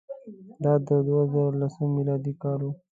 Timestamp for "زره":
1.31-1.57